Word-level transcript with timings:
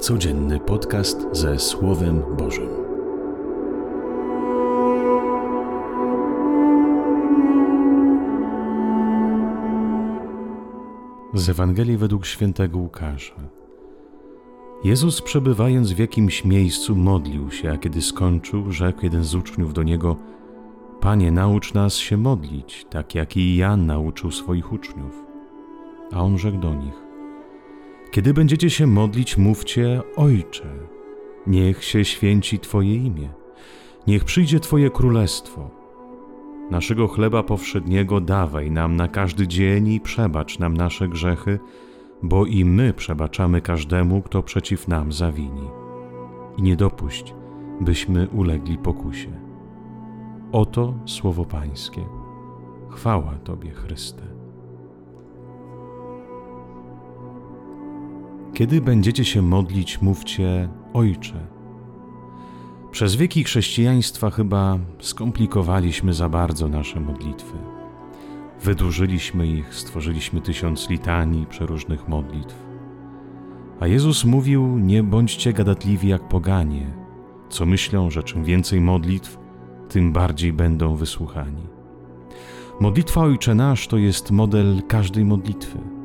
Codzienny 0.00 0.60
podcast 0.60 1.26
ze 1.32 1.58
Słowem 1.58 2.22
Bożym. 2.38 2.68
Z 11.34 11.48
Ewangelii 11.48 11.96
według 11.96 12.26
świętego 12.26 12.78
Łukasza. 12.78 13.34
Jezus, 14.84 15.22
przebywając 15.22 15.92
w 15.92 15.98
jakimś 15.98 16.44
miejscu, 16.44 16.96
modlił 16.96 17.50
się, 17.50 17.72
a 17.72 17.76
kiedy 17.76 18.02
skończył, 18.02 18.72
rzekł 18.72 19.00
jeden 19.02 19.24
z 19.24 19.34
uczniów 19.34 19.72
do 19.72 19.82
niego: 19.82 20.16
Panie, 21.00 21.32
naucz 21.32 21.74
nas 21.74 21.94
się 21.94 22.16
modlić, 22.16 22.86
tak 22.90 23.14
jak 23.14 23.36
i 23.36 23.56
Jan 23.56 23.86
nauczył 23.86 24.30
swoich 24.30 24.72
uczniów. 24.72 25.24
A 26.12 26.20
on 26.22 26.38
rzekł 26.38 26.58
do 26.58 26.74
nich: 26.74 27.05
Kiedy 28.10 28.34
będziecie 28.34 28.70
się 28.70 28.86
modlić, 28.86 29.38
mówcie: 29.38 30.02
Ojcze, 30.16 30.68
niech 31.46 31.84
się 31.84 32.04
święci 32.04 32.58
Twoje 32.58 32.94
imię, 32.94 33.28
niech 34.06 34.24
przyjdzie 34.24 34.60
Twoje 34.60 34.90
królestwo. 34.90 35.70
Naszego 36.70 37.08
chleba 37.08 37.42
powszedniego 37.42 38.20
dawaj 38.20 38.70
nam 38.70 38.96
na 38.96 39.08
każdy 39.08 39.48
dzień 39.48 39.88
i 39.88 40.00
przebacz 40.00 40.58
nam 40.58 40.76
nasze 40.76 41.08
grzechy, 41.08 41.58
bo 42.22 42.46
i 42.46 42.64
my 42.64 42.92
przebaczamy 42.92 43.60
każdemu, 43.60 44.22
kto 44.22 44.42
przeciw 44.42 44.88
nam 44.88 45.12
zawini. 45.12 45.68
I 46.56 46.62
nie 46.62 46.76
dopuść, 46.76 47.34
byśmy 47.80 48.28
ulegli 48.28 48.78
pokusie. 48.78 49.40
Oto 50.52 50.94
słowo 51.06 51.44
Pańskie. 51.44 52.04
Chwała 52.90 53.32
Tobie, 53.44 53.70
Chryste. 53.70 54.35
Kiedy 58.56 58.80
będziecie 58.80 59.24
się 59.24 59.42
modlić, 59.42 60.02
mówcie 60.02 60.68
Ojcze. 60.92 61.46
Przez 62.90 63.16
wieki 63.16 63.44
chrześcijaństwa 63.44 64.30
chyba 64.30 64.78
skomplikowaliśmy 65.00 66.12
za 66.12 66.28
bardzo 66.28 66.68
nasze 66.68 67.00
modlitwy. 67.00 67.58
Wydłużyliśmy 68.62 69.46
ich, 69.46 69.74
stworzyliśmy 69.74 70.40
tysiąc 70.40 70.90
litanii 70.90 71.46
przeróżnych 71.46 72.08
modlitw. 72.08 72.66
A 73.80 73.86
Jezus 73.86 74.24
mówił: 74.24 74.78
Nie 74.78 75.02
bądźcie 75.02 75.52
gadatliwi 75.52 76.08
jak 76.08 76.28
poganie, 76.28 76.94
co 77.48 77.66
myślą, 77.66 78.10
że 78.10 78.22
czym 78.22 78.44
więcej 78.44 78.80
modlitw, 78.80 79.38
tym 79.88 80.12
bardziej 80.12 80.52
będą 80.52 80.96
wysłuchani. 80.96 81.66
Modlitwa 82.80 83.20
Ojcze 83.20 83.54
Nasz 83.54 83.88
to 83.88 83.96
jest 83.96 84.30
model 84.30 84.82
każdej 84.88 85.24
modlitwy. 85.24 85.95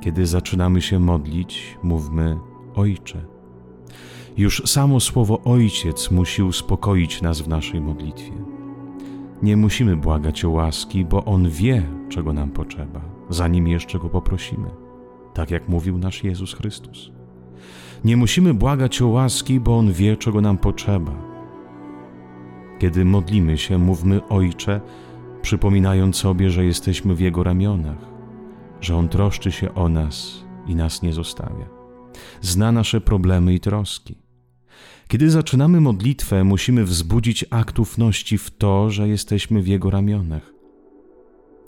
Kiedy 0.00 0.26
zaczynamy 0.26 0.82
się 0.82 0.98
modlić, 0.98 1.78
mówmy 1.82 2.38
Ojcze. 2.74 3.24
Już 4.36 4.62
samo 4.66 5.00
słowo 5.00 5.40
Ojciec 5.44 6.10
musi 6.10 6.42
uspokoić 6.42 7.22
nas 7.22 7.40
w 7.40 7.48
naszej 7.48 7.80
modlitwie. 7.80 8.32
Nie 9.42 9.56
musimy 9.56 9.96
błagać 9.96 10.44
o 10.44 10.50
łaski, 10.50 11.04
bo 11.04 11.24
On 11.24 11.48
wie, 11.48 11.82
czego 12.08 12.32
nam 12.32 12.50
potrzeba, 12.50 13.00
zanim 13.28 13.68
jeszcze 13.68 13.98
Go 13.98 14.08
poprosimy, 14.08 14.70
tak 15.34 15.50
jak 15.50 15.68
mówił 15.68 15.98
nasz 15.98 16.24
Jezus 16.24 16.54
Chrystus. 16.54 17.10
Nie 18.04 18.16
musimy 18.16 18.54
błagać 18.54 19.02
o 19.02 19.08
łaski, 19.08 19.60
bo 19.60 19.78
On 19.78 19.92
wie, 19.92 20.16
czego 20.16 20.40
nam 20.40 20.58
potrzeba. 20.58 21.12
Kiedy 22.78 23.04
modlimy 23.04 23.58
się, 23.58 23.78
mówmy 23.78 24.28
Ojcze, 24.28 24.80
przypominając 25.42 26.16
sobie, 26.16 26.50
że 26.50 26.64
jesteśmy 26.64 27.14
w 27.14 27.20
Jego 27.20 27.42
ramionach, 27.42 28.09
że 28.80 28.96
On 28.96 29.08
troszczy 29.08 29.52
się 29.52 29.74
o 29.74 29.88
nas 29.88 30.44
i 30.66 30.74
nas 30.74 31.02
nie 31.02 31.12
zostawia. 31.12 31.68
Zna 32.40 32.72
nasze 32.72 33.00
problemy 33.00 33.54
i 33.54 33.60
troski. 33.60 34.18
Kiedy 35.08 35.30
zaczynamy 35.30 35.80
modlitwę, 35.80 36.44
musimy 36.44 36.84
wzbudzić 36.84 37.44
akt 37.50 37.78
ufności 37.78 38.38
w 38.38 38.50
to, 38.50 38.90
że 38.90 39.08
jesteśmy 39.08 39.62
w 39.62 39.68
Jego 39.68 39.90
ramionach. 39.90 40.52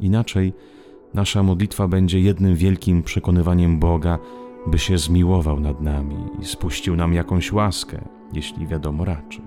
Inaczej 0.00 0.52
nasza 1.14 1.42
modlitwa 1.42 1.88
będzie 1.88 2.20
jednym 2.20 2.56
wielkim 2.56 3.02
przekonywaniem 3.02 3.78
Boga, 3.78 4.18
by 4.66 4.78
się 4.78 4.98
zmiłował 4.98 5.60
nad 5.60 5.80
nami 5.80 6.16
i 6.40 6.44
spuścił 6.44 6.96
nam 6.96 7.12
jakąś 7.12 7.52
łaskę, 7.52 8.08
jeśli 8.32 8.66
wiadomo 8.66 9.04
raczy. 9.04 9.40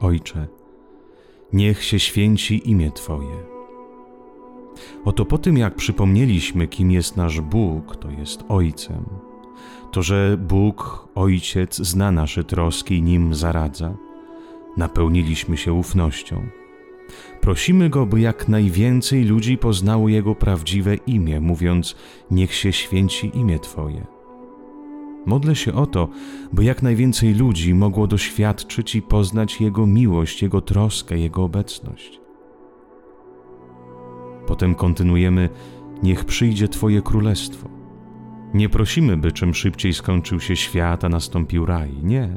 Ojcze, 0.00 0.48
niech 1.52 1.84
się 1.84 1.98
święci 1.98 2.70
imię 2.70 2.90
Twoje. 2.92 3.57
Oto 5.04 5.24
po 5.24 5.38
tym, 5.38 5.58
jak 5.58 5.74
przypomnieliśmy, 5.74 6.68
kim 6.68 6.90
jest 6.90 7.16
nasz 7.16 7.40
Bóg, 7.40 7.96
to 7.96 8.10
jest 8.10 8.44
Ojcem, 8.48 9.04
to, 9.92 10.02
że 10.02 10.36
Bóg, 10.48 11.08
Ojciec, 11.14 11.76
zna 11.76 12.12
nasze 12.12 12.44
troski 12.44 12.94
i 12.94 13.02
nim 13.02 13.34
zaradza, 13.34 13.94
napełniliśmy 14.76 15.56
się 15.56 15.72
ufnością. 15.72 16.46
Prosimy 17.40 17.90
Go, 17.90 18.06
by 18.06 18.20
jak 18.20 18.48
najwięcej 18.48 19.24
ludzi 19.24 19.58
poznało 19.58 20.08
Jego 20.08 20.34
prawdziwe 20.34 20.94
imię, 20.94 21.40
mówiąc: 21.40 21.96
Niech 22.30 22.54
się 22.54 22.72
święci 22.72 23.30
imię 23.34 23.58
Twoje. 23.58 24.06
Modlę 25.26 25.56
się 25.56 25.74
o 25.74 25.86
to, 25.86 26.08
by 26.52 26.64
jak 26.64 26.82
najwięcej 26.82 27.34
ludzi 27.34 27.74
mogło 27.74 28.06
doświadczyć 28.06 28.94
i 28.94 29.02
poznać 29.02 29.60
Jego 29.60 29.86
miłość, 29.86 30.42
Jego 30.42 30.60
troskę, 30.60 31.18
Jego 31.18 31.44
obecność. 31.44 32.20
Potem 34.48 34.74
kontynuujemy: 34.74 35.48
Niech 36.02 36.24
przyjdzie 36.24 36.68
Twoje 36.68 37.02
królestwo. 37.02 37.68
Nie 38.54 38.68
prosimy, 38.68 39.16
by 39.16 39.32
czym 39.32 39.54
szybciej 39.54 39.94
skończył 39.94 40.40
się 40.40 40.56
świat, 40.56 41.04
a 41.04 41.08
nastąpił 41.08 41.66
raj. 41.66 41.92
Nie. 42.02 42.36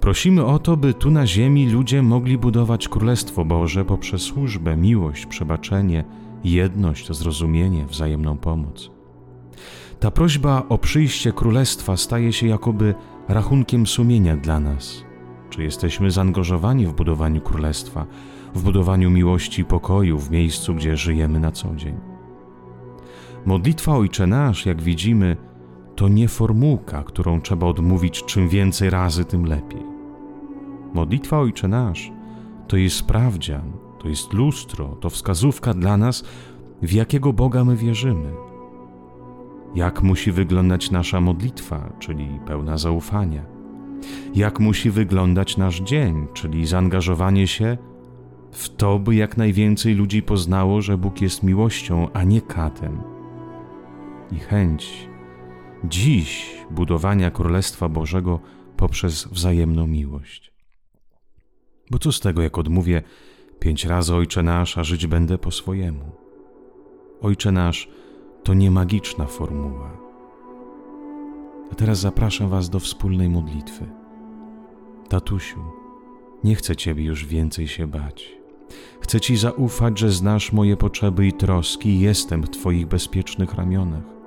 Prosimy 0.00 0.44
o 0.44 0.58
to, 0.58 0.76
by 0.76 0.94
tu 0.94 1.10
na 1.10 1.26
ziemi 1.26 1.70
ludzie 1.70 2.02
mogli 2.02 2.38
budować 2.38 2.88
Królestwo 2.88 3.44
Boże 3.44 3.84
poprzez 3.84 4.22
służbę, 4.22 4.76
miłość, 4.76 5.26
przebaczenie, 5.26 6.04
jedność, 6.44 7.12
zrozumienie, 7.12 7.86
wzajemną 7.86 8.38
pomoc. 8.38 8.90
Ta 10.00 10.10
prośba 10.10 10.62
o 10.68 10.78
przyjście 10.78 11.32
Królestwa 11.32 11.96
staje 11.96 12.32
się 12.32 12.46
jakoby 12.46 12.94
rachunkiem 13.28 13.86
sumienia 13.86 14.36
dla 14.36 14.60
nas. 14.60 15.04
Czy 15.50 15.62
jesteśmy 15.62 16.10
zaangażowani 16.10 16.86
w 16.86 16.92
budowaniu 16.92 17.40
Królestwa, 17.40 18.06
w 18.54 18.62
budowaniu 18.62 19.10
miłości 19.10 19.62
i 19.62 19.64
pokoju 19.64 20.18
w 20.18 20.30
miejscu, 20.30 20.74
gdzie 20.74 20.96
żyjemy 20.96 21.40
na 21.40 21.52
co 21.52 21.76
dzień? 21.76 21.94
Modlitwa 23.46 23.96
Ojcze 23.96 24.26
Nasz, 24.26 24.66
jak 24.66 24.82
widzimy, 24.82 25.36
to 25.96 26.08
nie 26.08 26.28
formułka, 26.28 27.02
którą 27.02 27.40
trzeba 27.40 27.66
odmówić 27.66 28.24
czym 28.24 28.48
więcej 28.48 28.90
razy, 28.90 29.24
tym 29.24 29.44
lepiej. 29.44 29.82
Modlitwa 30.94 31.38
Ojcze 31.38 31.68
Nasz 31.68 32.12
to 32.68 32.76
jest 32.76 32.96
sprawdzian, 32.96 33.72
to 33.98 34.08
jest 34.08 34.32
lustro, 34.32 34.88
to 34.88 35.10
wskazówka 35.10 35.74
dla 35.74 35.96
nas, 35.96 36.24
w 36.82 36.92
jakiego 36.92 37.32
Boga 37.32 37.64
my 37.64 37.76
wierzymy. 37.76 38.32
Jak 39.74 40.02
musi 40.02 40.32
wyglądać 40.32 40.90
nasza 40.90 41.20
modlitwa, 41.20 41.92
czyli 41.98 42.40
pełna 42.46 42.78
zaufania. 42.78 43.44
Jak 44.34 44.60
musi 44.60 44.90
wyglądać 44.90 45.56
nasz 45.56 45.80
dzień, 45.80 46.26
czyli 46.32 46.66
zaangażowanie 46.66 47.46
się 47.46 47.78
w 48.52 48.68
to, 48.68 48.98
by 48.98 49.14
jak 49.14 49.36
najwięcej 49.36 49.94
ludzi 49.94 50.22
poznało, 50.22 50.82
że 50.82 50.98
Bóg 50.98 51.20
jest 51.20 51.42
miłością, 51.42 52.08
a 52.12 52.24
nie 52.24 52.40
katem 52.40 53.02
i 54.32 54.38
chęć 54.38 55.08
dziś 55.84 56.56
budowania 56.70 57.30
Królestwa 57.30 57.88
Bożego 57.88 58.40
poprzez 58.76 59.24
wzajemną 59.24 59.86
miłość. 59.86 60.52
Bo 61.90 61.98
co 61.98 62.12
z 62.12 62.20
tego, 62.20 62.42
jak 62.42 62.58
odmówię 62.58 63.02
pięć 63.60 63.84
razy 63.84 64.14
Ojcze 64.14 64.42
Nasz, 64.42 64.78
a 64.78 64.84
żyć 64.84 65.06
będę 65.06 65.38
po 65.38 65.50
swojemu? 65.50 66.12
Ojcze 67.22 67.52
Nasz 67.52 67.88
to 68.44 68.54
nie 68.54 68.70
magiczna 68.70 69.26
formuła. 69.26 69.90
A 71.72 71.74
teraz 71.74 71.98
zapraszam 71.98 72.48
Was 72.48 72.70
do 72.70 72.80
wspólnej 72.80 73.28
modlitwy. 73.28 73.86
Tatusiu, 75.08 75.60
nie 76.44 76.54
chcę 76.54 76.76
Ciebie 76.76 77.04
już 77.04 77.26
więcej 77.26 77.68
się 77.68 77.86
bać. 77.86 78.39
Chcę 79.00 79.20
Ci 79.20 79.36
zaufać, 79.36 79.98
że 79.98 80.10
znasz 80.10 80.52
moje 80.52 80.76
potrzeby 80.76 81.26
i 81.26 81.32
troski 81.32 81.88
i 81.88 82.00
jestem 82.00 82.42
w 82.42 82.50
Twoich 82.50 82.86
bezpiecznych 82.86 83.54
ramionach. 83.54 84.20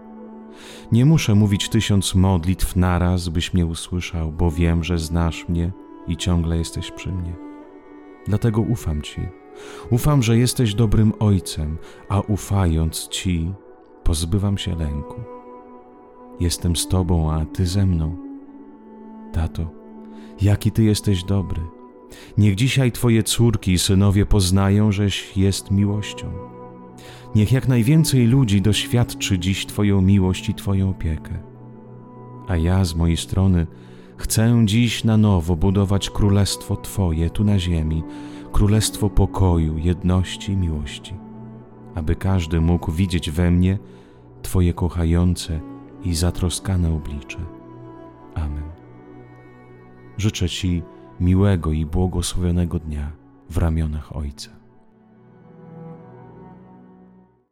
Nie 0.92 1.06
muszę 1.06 1.36
mówić 1.36 1.70
tysiąc 1.70 2.16
modlitw 2.16 2.76
naraz, 2.76 3.30
byś 3.30 3.54
mnie 3.54 3.66
usłyszał, 3.66 4.32
bo 4.32 4.52
wiem, 4.52 4.84
że 4.84 5.00
znasz 5.00 5.50
mnie 5.50 5.72
i 6.08 6.18
ciągle 6.18 6.58
jesteś 6.58 6.92
przy 6.92 7.12
mnie. 7.12 7.36
Dlatego 8.28 8.62
ufam 8.62 9.02
Ci. 9.02 9.22
Ufam, 9.90 10.24
że 10.24 10.38
jesteś 10.38 10.76
dobrym 10.76 11.14
ojcem, 11.20 11.78
a 12.10 12.20
ufając 12.20 13.08
Ci, 13.08 13.54
pozbywam 14.04 14.58
się 14.58 14.76
lęku. 14.76 15.22
Jestem 16.40 16.76
z 16.76 16.88
Tobą, 16.88 17.32
a 17.32 17.46
Ty 17.46 17.66
ze 17.66 17.86
mną. 17.86 18.18
Tato, 19.34 19.72
jaki 20.42 20.72
Ty 20.72 20.84
jesteś 20.84 21.24
dobry. 21.24 21.62
Niech 22.38 22.56
dzisiaj 22.56 22.92
Twoje 22.92 23.24
córki 23.24 23.72
i 23.72 23.80
synowie 23.80 24.26
poznają, 24.26 24.92
żeś 24.92 25.38
jest 25.38 25.72
miłością. 25.72 26.32
Niech 27.36 27.52
jak 27.52 27.68
najwięcej 27.68 28.28
ludzi 28.28 28.62
doświadczy 28.62 29.40
dziś 29.40 29.66
Twoją 29.66 30.02
miłość 30.02 30.50
i 30.50 30.54
Twoją 30.54 30.90
opiekę. 30.90 31.32
A 32.48 32.58
ja 32.58 32.86
z 32.86 32.96
mojej 32.96 33.18
strony 33.18 33.68
chcę 34.18 34.62
dziś 34.66 35.04
na 35.04 35.18
nowo 35.18 35.56
budować 35.56 36.10
królestwo 36.10 36.76
Twoje 36.76 37.30
tu 37.30 37.44
na 37.44 37.60
ziemi, 37.60 38.04
królestwo 38.52 39.10
pokoju, 39.10 39.78
jedności 39.78 40.52
i 40.52 40.58
miłości, 40.58 41.14
aby 41.96 42.16
każdy 42.16 42.62
mógł 42.62 42.92
widzieć 42.92 43.32
we 43.32 43.52
mnie 43.52 43.78
Twoje 44.42 44.74
kochające 44.74 45.60
i 46.04 46.16
zatroskane 46.16 46.94
oblicze. 46.96 47.40
Amen. 48.36 48.64
Życzę 50.18 50.50
Ci 50.50 50.84
miłego 51.20 51.72
i 51.72 51.86
błogosławionego 51.86 52.80
dnia 52.80 53.12
w 53.50 53.58
ramionach 53.58 54.16
Ojca. 54.16 54.63